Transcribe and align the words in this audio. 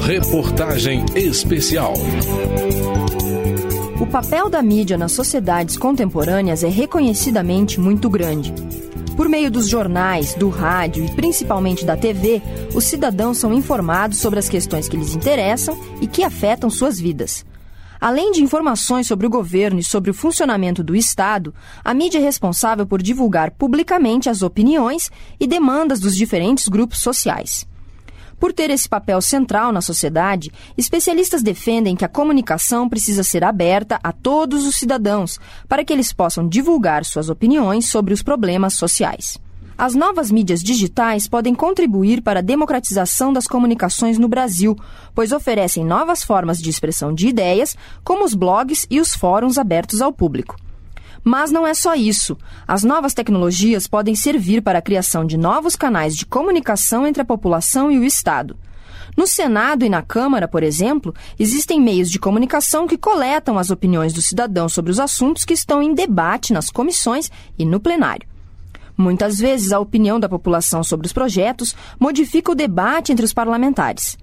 Reportagem 0.00 1.06
especial. 1.14 1.94
O 4.00 4.06
papel 4.06 4.50
da 4.50 4.60
mídia 4.60 4.98
nas 4.98 5.12
sociedades 5.12 5.76
contemporâneas 5.76 6.62
é 6.64 6.68
reconhecidamente 6.68 7.80
muito 7.80 8.10
grande. 8.10 8.52
Por 9.16 9.28
meio 9.28 9.50
dos 9.50 9.68
jornais, 9.68 10.34
do 10.34 10.48
rádio 10.48 11.04
e 11.04 11.10
principalmente 11.14 11.86
da 11.86 11.96
TV, 11.96 12.42
os 12.74 12.84
cidadãos 12.84 13.38
são 13.38 13.54
informados 13.54 14.18
sobre 14.18 14.38
as 14.38 14.48
questões 14.48 14.88
que 14.88 14.96
lhes 14.96 15.14
interessam 15.14 15.78
e 16.00 16.06
que 16.06 16.24
afetam 16.24 16.68
suas 16.68 16.98
vidas. 17.00 17.44
Além 18.02 18.32
de 18.32 18.42
informações 18.42 19.06
sobre 19.06 19.28
o 19.28 19.30
governo 19.30 19.78
e 19.78 19.84
sobre 19.84 20.10
o 20.10 20.14
funcionamento 20.14 20.82
do 20.82 20.96
Estado, 20.96 21.54
a 21.84 21.94
mídia 21.94 22.18
é 22.18 22.20
responsável 22.20 22.84
por 22.84 23.00
divulgar 23.00 23.52
publicamente 23.52 24.28
as 24.28 24.42
opiniões 24.42 25.08
e 25.38 25.46
demandas 25.46 26.00
dos 26.00 26.16
diferentes 26.16 26.66
grupos 26.66 26.98
sociais. 26.98 27.64
Por 28.40 28.52
ter 28.52 28.70
esse 28.70 28.88
papel 28.88 29.20
central 29.20 29.70
na 29.70 29.80
sociedade, 29.80 30.50
especialistas 30.76 31.44
defendem 31.44 31.94
que 31.94 32.04
a 32.04 32.08
comunicação 32.08 32.88
precisa 32.88 33.22
ser 33.22 33.44
aberta 33.44 34.00
a 34.02 34.10
todos 34.10 34.66
os 34.66 34.74
cidadãos 34.74 35.38
para 35.68 35.84
que 35.84 35.92
eles 35.92 36.12
possam 36.12 36.48
divulgar 36.48 37.04
suas 37.04 37.30
opiniões 37.30 37.86
sobre 37.86 38.12
os 38.12 38.20
problemas 38.20 38.74
sociais. 38.74 39.38
As 39.76 39.94
novas 39.94 40.30
mídias 40.30 40.62
digitais 40.62 41.26
podem 41.26 41.54
contribuir 41.54 42.22
para 42.22 42.40
a 42.40 42.42
democratização 42.42 43.32
das 43.32 43.46
comunicações 43.46 44.18
no 44.18 44.28
Brasil, 44.28 44.76
pois 45.14 45.32
oferecem 45.32 45.84
novas 45.84 46.22
formas 46.22 46.58
de 46.58 46.70
expressão 46.70 47.12
de 47.12 47.28
ideias, 47.28 47.76
como 48.04 48.24
os 48.24 48.34
blogs 48.34 48.86
e 48.90 49.00
os 49.00 49.14
fóruns 49.14 49.58
abertos 49.58 50.00
ao 50.00 50.12
público. 50.12 50.56
Mas 51.24 51.50
não 51.50 51.66
é 51.66 51.72
só 51.72 51.94
isso. 51.94 52.36
As 52.66 52.82
novas 52.82 53.14
tecnologias 53.14 53.86
podem 53.86 54.14
servir 54.14 54.60
para 54.60 54.78
a 54.78 54.82
criação 54.82 55.24
de 55.24 55.36
novos 55.36 55.76
canais 55.76 56.16
de 56.16 56.26
comunicação 56.26 57.06
entre 57.06 57.22
a 57.22 57.24
população 57.24 57.90
e 57.90 57.98
o 57.98 58.04
Estado. 58.04 58.56
No 59.16 59.26
Senado 59.26 59.84
e 59.84 59.88
na 59.88 60.02
Câmara, 60.02 60.48
por 60.48 60.62
exemplo, 60.62 61.14
existem 61.38 61.80
meios 61.80 62.10
de 62.10 62.18
comunicação 62.18 62.86
que 62.86 62.96
coletam 62.96 63.58
as 63.58 63.70
opiniões 63.70 64.12
do 64.12 64.22
cidadão 64.22 64.68
sobre 64.68 64.90
os 64.90 64.98
assuntos 64.98 65.44
que 65.44 65.54
estão 65.54 65.82
em 65.82 65.94
debate 65.94 66.52
nas 66.52 66.70
comissões 66.70 67.30
e 67.58 67.64
no 67.64 67.78
plenário. 67.78 68.31
Muitas 69.02 69.40
vezes, 69.40 69.72
a 69.72 69.80
opinião 69.80 70.20
da 70.20 70.28
população 70.28 70.84
sobre 70.84 71.08
os 71.08 71.12
projetos 71.12 71.74
modifica 71.98 72.52
o 72.52 72.54
debate 72.54 73.10
entre 73.10 73.24
os 73.24 73.32
parlamentares. 73.34 74.16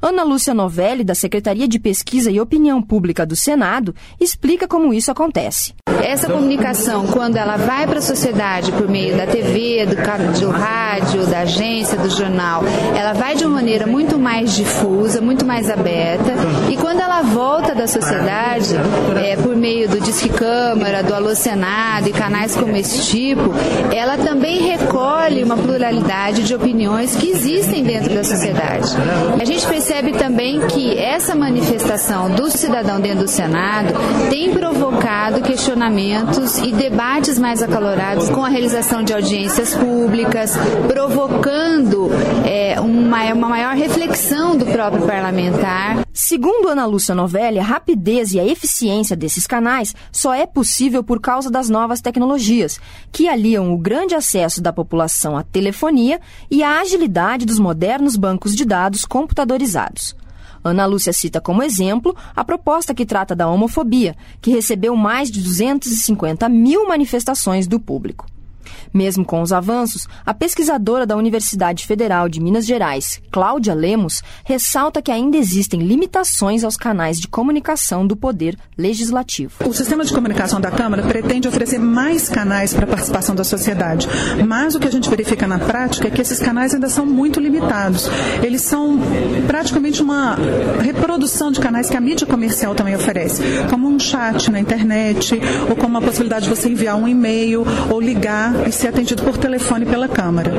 Ana 0.00 0.22
Lúcia 0.22 0.54
Novelli, 0.54 1.04
da 1.04 1.14
Secretaria 1.14 1.66
de 1.66 1.78
Pesquisa 1.78 2.30
e 2.30 2.40
Opinião 2.40 2.82
Pública 2.82 3.24
do 3.24 3.34
Senado, 3.34 3.94
explica 4.20 4.68
como 4.68 4.92
isso 4.92 5.10
acontece. 5.10 5.74
Essa 6.02 6.28
comunicação, 6.28 7.06
quando 7.06 7.36
ela 7.36 7.56
vai 7.56 7.86
para 7.86 7.98
a 7.98 8.02
sociedade 8.02 8.70
por 8.72 8.88
meio 8.88 9.16
da 9.16 9.26
TV, 9.26 9.86
do, 9.86 9.96
do 10.40 10.50
rádio, 10.50 11.26
da 11.26 11.40
agência, 11.40 11.98
do 11.98 12.10
jornal, 12.10 12.62
ela 12.94 13.12
vai 13.12 13.34
de 13.34 13.44
uma 13.44 13.56
maneira 13.56 13.86
muito 13.86 14.18
mais 14.18 14.54
difusa, 14.54 15.20
muito 15.20 15.44
mais 15.44 15.70
aberta. 15.70 16.34
E 16.70 16.76
quando 16.76 17.00
ela 17.00 17.22
volta 17.22 17.74
da 17.74 17.86
sociedade, 17.86 18.74
é, 19.16 19.36
por 19.36 19.56
meio 19.56 19.88
do 19.88 20.00
Disque 20.00 20.28
Câmara, 20.28 21.02
do 21.02 21.14
Alô 21.14 21.34
Senado 21.34 22.08
e 22.08 22.12
canais 22.12 22.54
como 22.54 22.76
esse 22.76 23.10
tipo, 23.10 23.52
ela 23.92 24.16
também 24.16 24.60
recolhe 24.60 25.42
uma 25.42 25.56
pluralidade 25.56 26.42
de 26.44 26.54
opiniões 26.54 27.16
que 27.16 27.30
existem 27.30 27.82
dentro 27.82 28.14
da 28.14 28.22
sociedade. 28.22 28.88
A 29.40 29.44
gente 29.44 29.66
percebe 29.86 30.10
também 30.14 30.66
que 30.66 30.98
essa 30.98 31.32
manifestação 31.32 32.28
do 32.34 32.50
cidadão 32.50 33.00
dentro 33.00 33.20
do 33.20 33.28
Senado 33.28 33.94
tem 34.28 34.52
provocado 34.52 35.40
questionamentos 35.42 36.58
e 36.58 36.72
debates 36.72 37.38
mais 37.38 37.62
acalorados 37.62 38.28
com 38.30 38.44
a 38.44 38.48
realização 38.48 39.04
de 39.04 39.12
audiências 39.12 39.76
públicas, 39.76 40.54
provocando 40.88 42.08
é, 42.44 42.80
uma, 42.80 43.32
uma 43.32 43.48
maior 43.48 43.76
reflexão 43.76 44.56
do 44.56 44.66
próprio 44.66 45.06
parlamentar. 45.06 46.04
Segundo 46.12 46.68
Ana 46.68 46.84
Lúcia 46.86 47.14
Novelli, 47.14 47.60
a 47.60 47.62
rapidez 47.62 48.32
e 48.32 48.40
a 48.40 48.44
eficiência 48.44 49.14
desses 49.14 49.46
canais 49.46 49.94
só 50.10 50.34
é 50.34 50.46
possível 50.46 51.04
por 51.04 51.20
causa 51.20 51.48
das 51.48 51.68
novas 51.68 52.00
tecnologias, 52.00 52.80
que 53.12 53.28
aliam 53.28 53.72
o 53.72 53.78
grande 53.78 54.16
acesso 54.16 54.60
da 54.60 54.72
população 54.72 55.36
à 55.36 55.44
telefonia 55.44 56.20
e 56.50 56.62
a 56.64 56.80
agilidade 56.80 57.46
dos 57.46 57.60
modernos 57.60 58.16
bancos 58.16 58.56
de 58.56 58.64
dados 58.64 59.04
computadorizados. 59.04 59.75
Ana 60.64 60.86
Lúcia 60.86 61.12
cita 61.12 61.40
como 61.40 61.62
exemplo 61.62 62.16
a 62.34 62.44
proposta 62.44 62.94
que 62.94 63.06
trata 63.06 63.36
da 63.36 63.48
homofobia, 63.48 64.16
que 64.40 64.50
recebeu 64.50 64.96
mais 64.96 65.30
de 65.30 65.40
250 65.40 66.48
mil 66.48 66.88
manifestações 66.88 67.66
do 67.66 67.78
público. 67.78 68.26
Mesmo 68.92 69.24
com 69.24 69.42
os 69.42 69.52
avanços, 69.52 70.06
a 70.24 70.34
pesquisadora 70.34 71.06
da 71.06 71.16
Universidade 71.16 71.86
Federal 71.86 72.28
de 72.28 72.40
Minas 72.40 72.66
Gerais, 72.66 73.20
Cláudia 73.30 73.74
Lemos, 73.74 74.22
ressalta 74.44 75.02
que 75.02 75.10
ainda 75.10 75.36
existem 75.36 75.80
limitações 75.80 76.64
aos 76.64 76.76
canais 76.76 77.20
de 77.20 77.28
comunicação 77.28 78.06
do 78.06 78.16
poder 78.16 78.56
legislativo. 78.76 79.54
O 79.64 79.72
sistema 79.72 80.04
de 80.04 80.12
comunicação 80.12 80.60
da 80.60 80.70
Câmara 80.70 81.02
pretende 81.02 81.48
oferecer 81.48 81.78
mais 81.78 82.28
canais 82.28 82.72
para 82.72 82.84
a 82.84 82.88
participação 82.88 83.34
da 83.34 83.44
sociedade, 83.44 84.08
mas 84.46 84.74
o 84.74 84.80
que 84.80 84.88
a 84.88 84.90
gente 84.90 85.08
verifica 85.08 85.46
na 85.46 85.58
prática 85.58 86.08
é 86.08 86.10
que 86.10 86.20
esses 86.20 86.38
canais 86.38 86.74
ainda 86.74 86.88
são 86.88 87.06
muito 87.06 87.40
limitados. 87.40 88.08
Eles 88.42 88.62
são 88.62 88.98
praticamente 89.46 90.02
uma 90.02 90.36
reprodução 90.82 91.50
de 91.50 91.60
canais 91.60 91.88
que 91.88 91.96
a 91.96 92.00
mídia 92.00 92.26
comercial 92.26 92.74
também 92.74 92.94
oferece, 92.94 93.42
como 93.70 93.88
um 93.88 93.98
chat 93.98 94.50
na 94.50 94.60
internet, 94.60 95.38
ou 95.68 95.76
como 95.76 95.98
a 95.98 96.00
possibilidade 96.00 96.44
de 96.44 96.50
você 96.50 96.68
enviar 96.68 96.96
um 96.96 97.08
e-mail 97.08 97.64
ou 97.90 98.00
ligar 98.00 98.52
e 98.66 98.72
ser 98.72 98.88
atendido 98.88 99.22
por 99.22 99.36
telefone 99.36 99.84
pela 99.84 100.08
Câmara. 100.08 100.52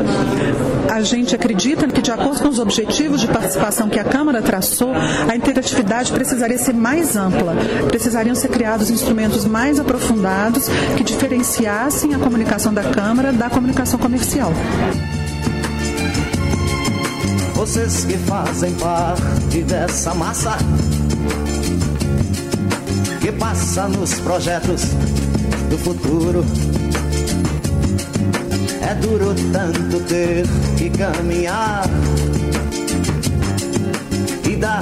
A 0.92 1.02
gente 1.02 1.36
acredita 1.36 1.88
que, 1.88 2.02
de 2.02 2.12
acordo 2.12 2.42
com 2.42 2.50
os 2.50 2.60
objetivos 2.60 3.22
de 3.22 3.28
participação 3.28 3.90
que 3.90 4.00
a 4.00 4.04
Câmara 4.04 4.42
traçou, 4.42 4.92
a 4.94 5.36
interatividade 5.36 6.12
precisaria 6.12 6.58
ser 6.58 6.74
mais 6.74 7.16
ampla. 7.16 7.56
Precisariam 7.88 8.36
ser 8.36 8.50
criados 8.50 8.90
instrumentos 8.90 9.46
mais 9.46 9.80
aprofundados 9.80 10.68
que 10.96 11.04
diferenciassem 11.04 12.14
a 12.14 12.20
comunicação 12.20 12.74
da 12.74 12.84
Câmara 12.84 13.32
da 13.32 13.50
comunicação 13.50 14.00
comercial. 14.00 14.52
Vocês 17.54 18.06
que 18.06 18.18
fazem 18.20 18.74
parte 18.76 19.62
dessa 19.64 20.14
massa 20.14 20.58
que 23.20 23.32
passa 23.32 23.88
nos 23.88 24.14
projetos 24.20 24.84
do 25.70 25.78
futuro 25.78 26.46
é 28.88 28.96
duro 28.96 29.36
tanto 29.52 30.00
ter 30.06 30.46
que 30.78 30.90
caminhar 30.90 31.84
e 34.50 34.56
dar 34.56 34.82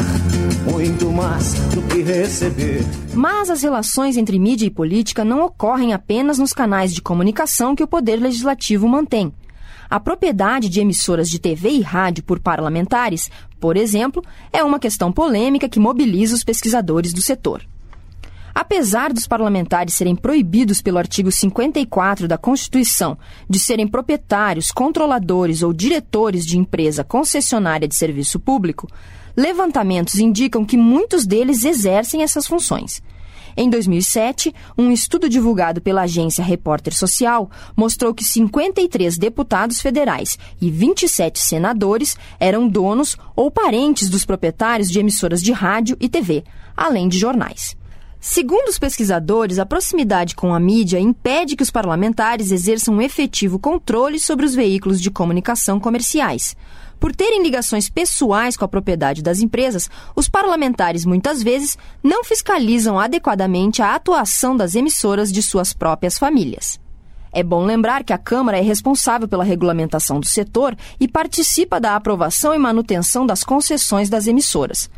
muito 0.71 1.11
mais 1.11 1.55
do 1.73 1.81
que 1.81 2.03
receber. 2.03 2.83
Mas 3.15 3.49
as 3.49 3.63
relações 3.63 4.15
entre 4.15 4.37
mídia 4.37 4.67
e 4.67 4.69
política 4.69 5.25
não 5.25 5.43
ocorrem 5.43 5.91
apenas 5.91 6.37
nos 6.37 6.53
canais 6.53 6.93
de 6.93 7.01
comunicação 7.01 7.75
que 7.75 7.83
o 7.83 7.87
Poder 7.87 8.17
Legislativo 8.17 8.87
mantém. 8.87 9.33
A 9.89 9.99
propriedade 9.99 10.69
de 10.69 10.79
emissoras 10.79 11.27
de 11.27 11.39
TV 11.39 11.69
e 11.69 11.81
rádio 11.81 12.23
por 12.23 12.39
parlamentares, 12.39 13.31
por 13.59 13.75
exemplo, 13.75 14.23
é 14.53 14.63
uma 14.63 14.79
questão 14.79 15.11
polêmica 15.11 15.67
que 15.67 15.79
mobiliza 15.79 16.35
os 16.35 16.43
pesquisadores 16.43 17.11
do 17.11 17.21
setor. 17.21 17.63
Apesar 18.55 19.11
dos 19.11 19.27
parlamentares 19.27 19.95
serem 19.95 20.15
proibidos 20.15 20.81
pelo 20.81 20.97
artigo 20.97 21.29
54 21.29 22.25
da 22.25 22.37
Constituição 22.37 23.17
de 23.49 23.59
serem 23.59 23.85
proprietários, 23.85 24.71
controladores 24.71 25.61
ou 25.61 25.73
diretores 25.73 26.45
de 26.45 26.57
empresa 26.57 27.03
concessionária 27.03 27.85
de 27.85 27.93
serviço 27.93 28.39
público, 28.39 28.87
levantamentos 29.35 30.19
indicam 30.19 30.63
que 30.63 30.77
muitos 30.77 31.27
deles 31.27 31.65
exercem 31.65 32.23
essas 32.23 32.47
funções. 32.47 33.03
Em 33.57 33.69
2007, 33.69 34.55
um 34.77 34.89
estudo 34.89 35.27
divulgado 35.27 35.81
pela 35.81 36.03
agência 36.03 36.41
Repórter 36.41 36.95
Social 36.95 37.51
mostrou 37.75 38.13
que 38.13 38.23
53 38.23 39.17
deputados 39.17 39.81
federais 39.81 40.39
e 40.61 40.71
27 40.71 41.39
senadores 41.39 42.15
eram 42.39 42.69
donos 42.69 43.17
ou 43.35 43.51
parentes 43.51 44.09
dos 44.09 44.23
proprietários 44.23 44.89
de 44.89 44.97
emissoras 44.97 45.41
de 45.41 45.51
rádio 45.51 45.97
e 45.99 46.07
TV, 46.07 46.45
além 46.75 47.09
de 47.09 47.19
jornais. 47.19 47.75
Segundo 48.27 48.69
os 48.69 48.79
pesquisadores, 48.79 49.59
a 49.59 49.67
proximidade 49.67 50.35
com 50.35 50.51
a 50.51 50.59
mídia 50.59 50.99
impede 50.99 51.55
que 51.55 51.61
os 51.61 51.69
parlamentares 51.69 52.51
exerçam 52.51 52.95
um 52.95 53.01
efetivo 53.01 53.59
controle 53.59 54.19
sobre 54.19 54.47
os 54.47 54.55
veículos 54.55 54.99
de 54.99 55.11
comunicação 55.11 55.79
comerciais. 55.79 56.57
Por 56.99 57.15
terem 57.15 57.43
ligações 57.43 57.87
pessoais 57.87 58.57
com 58.57 58.65
a 58.65 58.67
propriedade 58.67 59.21
das 59.21 59.41
empresas, 59.41 59.87
os 60.15 60.27
parlamentares 60.27 61.05
muitas 61.05 61.43
vezes 61.43 61.77
não 62.01 62.23
fiscalizam 62.23 62.99
adequadamente 62.99 63.83
a 63.83 63.93
atuação 63.93 64.57
das 64.57 64.73
emissoras 64.73 65.31
de 65.31 65.43
suas 65.43 65.71
próprias 65.71 66.17
famílias. 66.17 66.79
É 67.31 67.43
bom 67.43 67.63
lembrar 67.63 68.03
que 68.03 68.11
a 68.11 68.17
Câmara 68.17 68.57
é 68.57 68.61
responsável 68.61 69.27
pela 69.27 69.43
regulamentação 69.43 70.19
do 70.19 70.25
setor 70.25 70.75
e 70.99 71.07
participa 71.07 71.79
da 71.79 71.95
aprovação 71.95 72.55
e 72.55 72.57
manutenção 72.57 73.23
das 73.23 73.43
concessões 73.43 74.09
das 74.09 74.25
emissoras. 74.25 74.89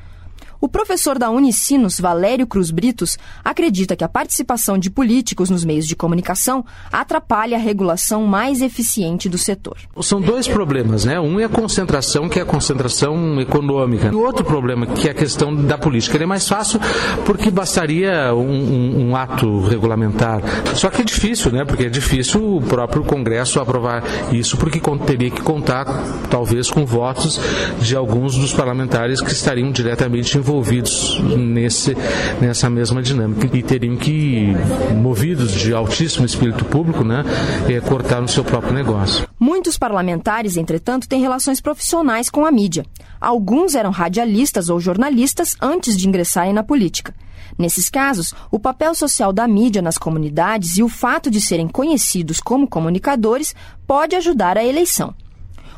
O 0.59 0.67
professor 0.67 1.19
da 1.19 1.29
Unicinos, 1.29 1.99
Valério 1.99 2.47
Cruz 2.47 2.71
Britos, 2.71 3.15
acredita 3.45 3.95
que 3.95 4.03
a 4.03 4.09
participação 4.09 4.75
de 4.75 4.89
políticos 4.89 5.51
nos 5.51 5.63
meios 5.63 5.85
de 5.85 5.95
comunicação 5.95 6.65
atrapalha 6.91 7.57
a 7.57 7.59
regulação 7.59 8.25
mais 8.25 8.59
eficiente 8.59 9.29
do 9.29 9.37
setor. 9.37 9.77
São 10.01 10.19
dois 10.19 10.47
problemas, 10.47 11.05
né? 11.05 11.19
Um 11.19 11.39
é 11.39 11.43
a 11.43 11.49
concentração, 11.49 12.27
que 12.27 12.39
é 12.39 12.41
a 12.41 12.45
concentração 12.45 13.39
econômica. 13.39 14.07
E 14.07 14.15
o 14.15 14.21
outro 14.21 14.43
problema, 14.43 14.87
que 14.87 15.07
é 15.07 15.11
a 15.11 15.13
questão 15.13 15.53
da 15.53 15.77
política. 15.77 16.17
Ele 16.17 16.23
é 16.23 16.27
mais 16.27 16.47
fácil 16.47 16.79
porque 17.23 17.51
bastaria 17.51 18.33
um, 18.33 18.39
um, 18.39 19.09
um 19.09 19.15
ato 19.15 19.61
regulamentar. 19.61 20.41
Só 20.73 20.89
que 20.89 21.03
é 21.03 21.05
difícil, 21.05 21.51
né? 21.51 21.65
Porque 21.65 21.85
é 21.85 21.89
difícil 21.89 22.57
o 22.57 22.61
próprio 22.61 23.03
Congresso 23.03 23.59
aprovar 23.59 24.03
isso, 24.31 24.57
porque 24.57 24.81
teria 25.05 25.29
que 25.29 25.41
contar, 25.41 25.85
talvez, 26.31 26.71
com 26.71 26.83
votos 26.83 27.39
de 27.79 27.95
alguns 27.95 28.35
dos 28.35 28.53
parlamentares 28.53 29.21
que 29.21 29.31
estariam 29.31 29.71
diretamente 29.71 30.35
envolvidos 30.35 30.46
envolvidos 30.47 31.19
nesse, 31.19 31.93
nessa 32.39 32.69
mesma 32.69 33.03
dinâmica 33.03 33.49
e 33.55 33.61
teriam 33.61 33.97
que, 33.97 34.53
movidos 34.95 35.51
de 35.51 35.73
altíssimo 35.73 36.25
espírito 36.25 36.63
público, 36.63 37.03
né, 37.03 37.25
é, 37.67 37.81
cortar 37.81 38.21
no 38.21 38.29
seu 38.29 38.45
próprio 38.45 38.73
negócio. 38.73 39.27
Muitos 39.37 39.77
parlamentares, 39.77 40.55
entretanto, 40.55 41.07
têm 41.07 41.19
relações 41.19 41.59
profissionais 41.59 42.29
com 42.29 42.45
a 42.45 42.51
mídia. 42.51 42.85
Alguns 43.19 43.75
eram 43.75 43.91
radialistas 43.91 44.69
ou 44.69 44.79
jornalistas 44.79 45.57
antes 45.61 45.97
de 45.97 46.07
ingressarem 46.07 46.53
na 46.53 46.63
política. 46.63 47.13
Nesses 47.57 47.89
casos, 47.89 48.33
o 48.49 48.59
papel 48.59 48.95
social 48.95 49.33
da 49.33 49.47
mídia 49.47 49.81
nas 49.81 49.97
comunidades 49.97 50.77
e 50.77 50.83
o 50.83 50.87
fato 50.87 51.29
de 51.29 51.41
serem 51.41 51.67
conhecidos 51.67 52.39
como 52.39 52.67
comunicadores 52.67 53.53
pode 53.85 54.15
ajudar 54.15 54.57
a 54.57 54.63
eleição. 54.63 55.13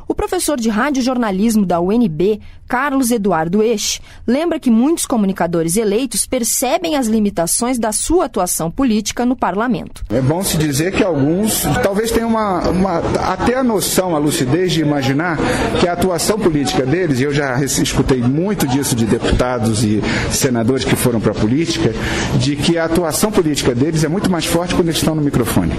O 0.09 0.15
professor 0.15 0.59
de 0.59 0.69
radiojornalismo 0.69 1.67
da 1.67 1.79
UNB, 1.79 2.41
Carlos 2.67 3.11
Eduardo 3.11 3.61
Esch, 3.61 4.01
lembra 4.25 4.59
que 4.59 4.71
muitos 4.71 5.06
comunicadores 5.06 5.77
eleitos 5.77 6.25
percebem 6.25 6.95
as 6.95 7.06
limitações 7.06 7.77
da 7.77 7.91
sua 7.91 8.25
atuação 8.25 8.71
política 8.71 9.23
no 9.23 9.35
parlamento. 9.35 10.03
É 10.09 10.19
bom 10.19 10.41
se 10.41 10.57
dizer 10.57 10.94
que 10.94 11.03
alguns 11.03 11.61
talvez 11.83 12.09
tenham 12.09 12.27
uma, 12.27 12.69
uma 12.69 12.97
até 13.31 13.56
a 13.56 13.63
noção, 13.63 14.15
a 14.15 14.19
lucidez 14.19 14.71
de 14.71 14.81
imaginar 14.81 15.38
que 15.79 15.88
a 15.88 15.94
atuação 15.94 16.39
política 16.39 16.88
deles, 16.88 17.19
e 17.19 17.23
eu 17.23 17.33
já 17.33 17.63
escutei 17.63 18.19
muito 18.19 18.65
disso 18.65 18.95
de 18.95 19.06
deputados 19.06 19.83
e 19.83 20.01
senadores 20.31 20.83
que 20.83 20.95
foram 20.95 21.21
para 21.21 21.33
a 21.33 21.35
política, 21.35 21.94
de 22.39 22.56
que 22.56 22.79
a 22.79 22.85
atuação 22.85 23.31
política 23.31 23.75
deles 23.75 24.03
é 24.03 24.07
muito 24.07 24.27
mais 24.27 24.47
forte 24.47 24.73
quando 24.73 24.88
eles 24.88 24.97
estão 24.97 25.13
no 25.13 25.21
microfone. 25.21 25.73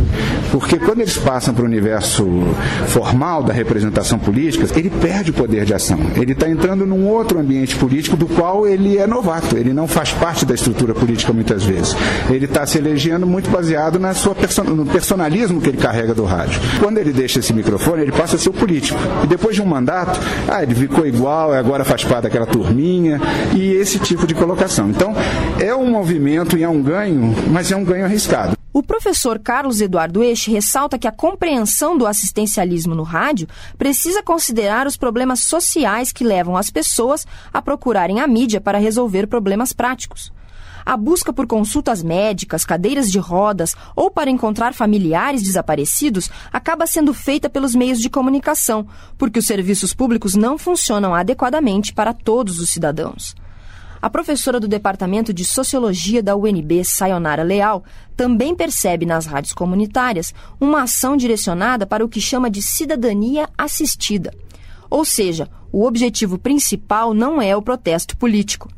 Porque 0.52 0.78
quando 0.78 1.00
eles 1.00 1.18
passam 1.18 1.52
para 1.52 1.64
o 1.64 1.66
universo 1.66 2.24
formal 2.86 3.42
da 3.42 3.52
representação 3.52 4.19
política, 4.20 4.66
ele 4.78 4.90
perde 4.90 5.30
o 5.30 5.34
poder 5.34 5.64
de 5.64 5.74
ação. 5.74 5.98
Ele 6.16 6.32
está 6.32 6.48
entrando 6.48 6.86
num 6.86 7.06
outro 7.08 7.38
ambiente 7.38 7.76
político 7.76 8.16
do 8.16 8.26
qual 8.26 8.66
ele 8.66 8.98
é 8.98 9.06
novato. 9.06 9.56
Ele 9.56 9.72
não 9.72 9.88
faz 9.88 10.12
parte 10.12 10.44
da 10.44 10.54
estrutura 10.54 10.94
política 10.94 11.32
muitas 11.32 11.64
vezes. 11.64 11.94
Ele 12.28 12.44
está 12.44 12.66
se 12.66 12.78
elegendo 12.78 13.26
muito 13.26 13.50
baseado 13.50 13.98
na 13.98 14.14
sua 14.14 14.34
person 14.34 14.64
no 14.64 14.86
personalismo 14.86 15.60
que 15.60 15.68
ele 15.68 15.78
carrega 15.78 16.14
do 16.14 16.24
rádio. 16.24 16.60
Quando 16.78 16.98
ele 16.98 17.12
deixa 17.12 17.38
esse 17.38 17.52
microfone, 17.52 18.02
ele 18.02 18.12
passa 18.12 18.36
a 18.36 18.38
ser 18.38 18.50
o 18.50 18.52
político. 18.52 18.98
E 19.24 19.26
depois 19.26 19.56
de 19.56 19.62
um 19.62 19.66
mandato, 19.66 20.20
ah, 20.48 20.62
ele 20.62 20.74
ficou 20.74 21.06
igual, 21.06 21.52
agora 21.52 21.84
faz 21.84 22.04
parte 22.04 22.24
daquela 22.24 22.46
turminha 22.46 23.20
e 23.54 23.72
esse 23.72 23.98
tipo 23.98 24.26
de 24.26 24.34
colocação. 24.34 24.90
Então, 24.90 25.14
é 25.58 25.74
um 25.74 25.90
movimento 25.90 26.56
e 26.56 26.62
é 26.62 26.68
um 26.68 26.82
ganho, 26.82 27.34
mas 27.50 27.70
é 27.72 27.76
um 27.76 27.84
ganho 27.84 28.04
arriscado. 28.04 28.59
O 28.72 28.84
professor 28.84 29.40
Carlos 29.40 29.80
Eduardo 29.80 30.22
Eixe 30.22 30.48
ressalta 30.48 30.96
que 30.96 31.08
a 31.08 31.12
compreensão 31.12 31.98
do 31.98 32.06
assistencialismo 32.06 32.94
no 32.94 33.02
rádio 33.02 33.48
precisa 33.76 34.22
considerar 34.22 34.86
os 34.86 34.96
problemas 34.96 35.40
sociais 35.40 36.12
que 36.12 36.22
levam 36.22 36.56
as 36.56 36.70
pessoas 36.70 37.26
a 37.52 37.60
procurarem 37.60 38.20
a 38.20 38.28
mídia 38.28 38.60
para 38.60 38.78
resolver 38.78 39.26
problemas 39.26 39.72
práticos. 39.72 40.32
A 40.86 40.96
busca 40.96 41.32
por 41.32 41.48
consultas 41.48 42.00
médicas, 42.00 42.64
cadeiras 42.64 43.10
de 43.10 43.18
rodas 43.18 43.74
ou 43.96 44.08
para 44.08 44.30
encontrar 44.30 44.72
familiares 44.72 45.42
desaparecidos 45.42 46.30
acaba 46.52 46.86
sendo 46.86 47.12
feita 47.12 47.50
pelos 47.50 47.74
meios 47.74 48.00
de 48.00 48.08
comunicação, 48.08 48.86
porque 49.18 49.40
os 49.40 49.46
serviços 49.46 49.92
públicos 49.92 50.36
não 50.36 50.56
funcionam 50.56 51.12
adequadamente 51.12 51.92
para 51.92 52.14
todos 52.14 52.60
os 52.60 52.70
cidadãos. 52.70 53.34
A 54.02 54.08
professora 54.08 54.58
do 54.58 54.66
Departamento 54.66 55.30
de 55.30 55.44
Sociologia 55.44 56.22
da 56.22 56.34
UNB, 56.34 56.82
Sayonara 56.84 57.42
Leal, 57.42 57.84
também 58.16 58.54
percebe 58.54 59.04
nas 59.04 59.26
rádios 59.26 59.52
comunitárias 59.52 60.32
uma 60.58 60.84
ação 60.84 61.18
direcionada 61.18 61.86
para 61.86 62.02
o 62.02 62.08
que 62.08 62.20
chama 62.20 62.48
de 62.48 62.62
cidadania 62.62 63.46
assistida. 63.58 64.32
Ou 64.88 65.04
seja, 65.04 65.50
o 65.70 65.84
objetivo 65.84 66.38
principal 66.38 67.12
não 67.12 67.42
é 67.42 67.54
o 67.54 67.60
protesto 67.60 68.16
político. 68.16 68.70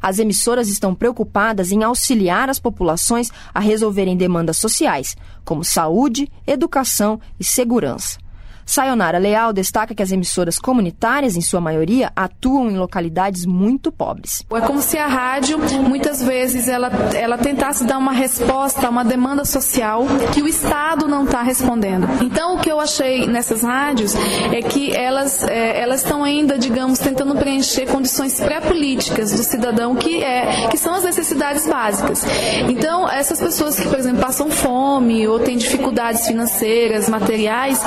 As 0.00 0.18
emissoras 0.18 0.68
estão 0.68 0.94
preocupadas 0.94 1.70
em 1.70 1.82
auxiliar 1.82 2.48
as 2.48 2.58
populações 2.58 3.30
a 3.52 3.60
resolverem 3.60 4.16
demandas 4.16 4.56
sociais, 4.56 5.14
como 5.44 5.62
saúde, 5.62 6.26
educação 6.46 7.20
e 7.38 7.44
segurança. 7.44 8.18
Sayonara 8.64 9.18
Leal 9.18 9.52
destaca 9.52 9.94
que 9.94 10.02
as 10.02 10.12
emissoras 10.12 10.58
comunitárias, 10.58 11.36
em 11.36 11.40
sua 11.40 11.60
maioria, 11.60 12.12
atuam 12.14 12.70
em 12.70 12.78
localidades 12.78 13.44
muito 13.44 13.90
pobres. 13.90 14.44
É 14.52 14.60
como 14.60 14.80
se 14.80 14.96
a 14.98 15.06
rádio, 15.06 15.58
muitas 15.82 16.22
vezes, 16.22 16.68
ela, 16.68 16.88
ela 17.14 17.36
tentasse 17.36 17.84
dar 17.84 17.98
uma 17.98 18.12
resposta 18.12 18.86
a 18.86 18.90
uma 18.90 19.04
demanda 19.04 19.44
social 19.44 20.04
que 20.32 20.42
o 20.42 20.48
Estado 20.48 21.08
não 21.08 21.24
está 21.24 21.42
respondendo. 21.42 22.06
Então, 22.22 22.56
o 22.56 22.60
que 22.60 22.70
eu 22.70 22.80
achei 22.80 23.26
nessas 23.26 23.62
rádios 23.62 24.14
é 24.52 24.62
que 24.62 24.94
elas, 24.94 25.42
é, 25.44 25.80
elas 25.80 26.02
estão 26.02 26.22
ainda, 26.22 26.58
digamos, 26.58 26.98
tentando 26.98 27.34
preencher 27.36 27.86
condições 27.86 28.38
pré-políticas 28.38 29.32
do 29.32 29.42
cidadão, 29.42 29.94
que, 29.94 30.22
é, 30.22 30.68
que 30.68 30.76
são 30.76 30.94
as 30.94 31.04
necessidades 31.04 31.66
básicas. 31.66 32.24
Então, 32.68 33.08
essas 33.08 33.40
pessoas 33.40 33.78
que, 33.78 33.88
por 33.88 33.98
exemplo, 33.98 34.20
passam 34.20 34.50
fome 34.50 35.26
ou 35.26 35.40
têm 35.40 35.56
dificuldades 35.56 36.26
financeiras, 36.26 37.08
materiais, 37.08 37.80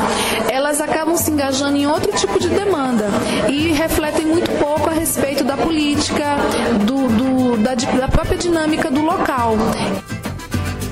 elas 0.49 0.62
elas 0.63 0.79
acabam 0.79 1.17
se 1.17 1.29
engajando 1.29 1.75
em 1.75 1.85
outro 1.85 2.09
tipo 2.13 2.39
de 2.39 2.47
demanda 2.47 3.05
e 3.49 3.73
refletem 3.73 4.25
muito 4.25 4.49
pouco 4.51 4.89
a 4.89 4.93
respeito 4.93 5.43
da 5.43 5.57
política, 5.57 6.37
do, 6.85 7.09
do 7.09 7.57
da, 7.57 7.75
da 7.75 8.07
própria 8.07 8.37
dinâmica 8.37 8.89
do 8.89 9.01
local. 9.01 9.57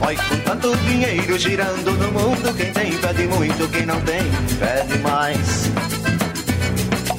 Oi, 0.06 0.18
com 0.18 0.38
tanto 0.40 0.76
dinheiro 0.80 1.40
girando 1.40 1.90
no 1.92 2.12
mundo, 2.12 2.54
quem 2.54 2.74
tem 2.74 2.98
pede 2.98 3.24
muito, 3.28 3.72
quem 3.72 3.86
não 3.86 4.02
tem 4.02 4.22
pede 4.60 5.00
mais. 5.00 5.72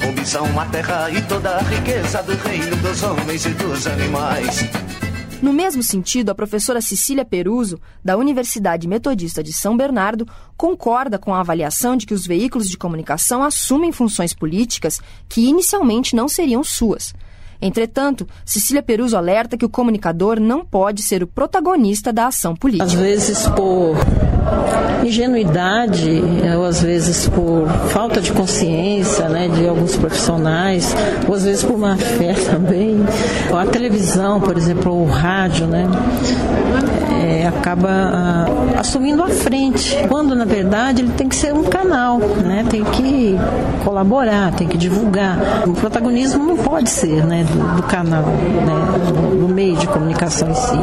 Ambição 0.07 0.59
a 0.59 0.65
terra 0.65 1.09
e 1.09 1.19
toda 1.23 1.57
a 1.57 1.61
riqueza 1.63 2.21
do 2.21 2.35
reino 2.47 2.75
dos 2.75 3.01
homens 3.01 3.45
e 3.47 3.49
dos 3.49 3.87
animais. 3.87 4.82
No 5.43 5.51
mesmo 5.51 5.83
sentido, 5.83 6.29
a 6.29 6.35
professora 6.35 6.79
Cecília 6.79 7.25
Peruso, 7.25 7.77
da 8.01 8.15
Universidade 8.15 8.87
Metodista 8.87 9.43
de 9.43 9.51
São 9.51 9.75
Bernardo, 9.75 10.25
concorda 10.55 11.19
com 11.19 11.33
a 11.33 11.41
avaliação 11.41 11.97
de 11.97 12.05
que 12.05 12.13
os 12.13 12.25
veículos 12.25 12.69
de 12.69 12.77
comunicação 12.77 13.43
assumem 13.43 13.91
funções 13.91 14.33
políticas 14.33 15.01
que 15.27 15.41
inicialmente 15.41 16.15
não 16.15 16.29
seriam 16.29 16.63
suas. 16.63 17.13
Entretanto, 17.61 18.25
Cecília 18.45 18.81
Peruso 18.81 19.17
alerta 19.17 19.57
que 19.57 19.65
o 19.65 19.69
comunicador 19.69 20.39
não 20.39 20.63
pode 20.63 21.01
ser 21.01 21.21
o 21.21 21.27
protagonista 21.27 22.13
da 22.13 22.27
ação 22.27 22.55
política. 22.55 22.85
Às 22.85 22.93
vezes, 22.93 23.45
por 23.49 23.97
ingenuidade, 25.03 26.23
ou 26.57 26.65
às 26.65 26.81
vezes 26.81 27.27
por 27.29 27.67
falta 27.89 28.21
de 28.21 28.31
consciência 28.31 29.27
né, 29.29 29.47
de 29.47 29.67
alguns 29.67 29.95
profissionais, 29.95 30.95
ou 31.27 31.35
às 31.35 31.43
vezes 31.43 31.63
por 31.63 31.77
má 31.77 31.95
fé 31.97 32.33
também. 32.49 33.03
A 33.53 33.65
televisão, 33.65 34.39
por 34.39 34.57
exemplo, 34.57 34.93
ou 34.93 35.03
o 35.03 35.09
rádio, 35.09 35.67
né, 35.67 35.87
é, 37.23 37.47
acaba 37.47 37.89
ah, 37.89 38.45
assumindo 38.79 39.23
a 39.23 39.29
frente, 39.29 39.95
quando 40.09 40.35
na 40.35 40.45
verdade 40.45 41.01
ele 41.01 41.11
tem 41.13 41.27
que 41.27 41.35
ser 41.35 41.53
um 41.53 41.63
canal, 41.63 42.19
né, 42.19 42.65
tem 42.69 42.83
que 42.83 43.37
colaborar, 43.83 44.53
tem 44.53 44.67
que 44.67 44.77
divulgar. 44.77 45.63
O 45.67 45.73
protagonismo 45.73 46.43
não 46.43 46.57
pode 46.57 46.89
ser 46.89 47.25
né, 47.25 47.43
do, 47.43 47.75
do 47.77 47.83
canal, 47.83 48.23
né, 48.23 49.11
do, 49.11 49.47
do 49.47 49.53
meio 49.53 49.75
de 49.77 49.87
comunicação 49.87 50.49
em 50.49 50.55
si. 50.55 50.79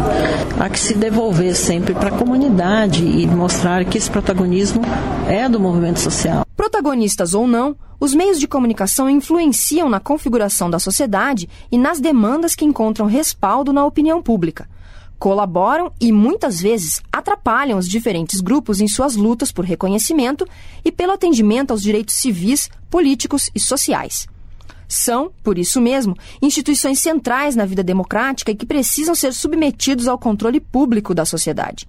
Há 0.58 0.68
que 0.68 0.78
se 0.78 0.94
devolver 0.94 1.54
sempre 1.54 1.94
para 1.94 2.08
a 2.08 2.12
comunidade 2.12 3.04
e 3.04 3.26
mostrar 3.60 3.84
que 3.84 3.98
esse 3.98 4.10
protagonismo 4.10 4.80
é 5.28 5.46
do 5.46 5.60
movimento 5.60 6.00
social. 6.00 6.46
Protagonistas 6.56 7.34
ou 7.34 7.46
não, 7.46 7.76
os 8.00 8.14
meios 8.14 8.40
de 8.40 8.48
comunicação 8.48 9.08
influenciam 9.10 9.86
na 9.86 10.00
configuração 10.00 10.70
da 10.70 10.78
sociedade 10.78 11.46
e 11.70 11.76
nas 11.76 12.00
demandas 12.00 12.54
que 12.54 12.64
encontram 12.64 13.04
respaldo 13.04 13.70
na 13.70 13.84
opinião 13.84 14.22
pública. 14.22 14.66
Colaboram 15.18 15.92
e 16.00 16.10
muitas 16.10 16.58
vezes 16.58 17.02
atrapalham 17.12 17.78
os 17.78 17.86
diferentes 17.86 18.40
grupos 18.40 18.80
em 18.80 18.88
suas 18.88 19.14
lutas 19.14 19.52
por 19.52 19.66
reconhecimento 19.66 20.46
e 20.82 20.90
pelo 20.90 21.12
atendimento 21.12 21.72
aos 21.72 21.82
direitos 21.82 22.14
civis, 22.14 22.70
políticos 22.88 23.50
e 23.54 23.60
sociais. 23.60 24.26
São, 24.88 25.32
por 25.42 25.58
isso 25.58 25.82
mesmo, 25.82 26.16
instituições 26.40 26.98
centrais 26.98 27.54
na 27.54 27.66
vida 27.66 27.82
democrática 27.82 28.52
e 28.52 28.56
que 28.56 28.64
precisam 28.64 29.14
ser 29.14 29.34
submetidos 29.34 30.08
ao 30.08 30.18
controle 30.18 30.60
público 30.60 31.14
da 31.14 31.26
sociedade. 31.26 31.86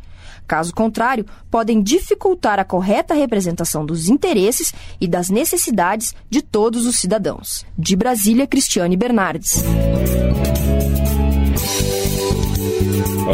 Caso 0.47 0.73
contrário, 0.73 1.25
podem 1.49 1.81
dificultar 1.81 2.59
a 2.59 2.65
correta 2.65 3.13
representação 3.13 3.85
dos 3.85 4.09
interesses 4.09 4.73
e 4.99 5.07
das 5.07 5.29
necessidades 5.29 6.13
de 6.29 6.41
todos 6.41 6.85
os 6.85 6.97
cidadãos. 6.97 7.65
De 7.77 7.95
Brasília, 7.95 8.45
Cristiane 8.45 8.97
Bernardes. 8.97 9.63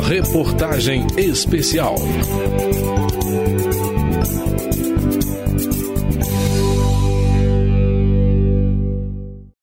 Reportagem 0.04 1.08
especial. 1.18 1.96